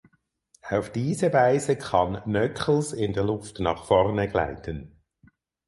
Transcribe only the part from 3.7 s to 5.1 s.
vorne gleiten.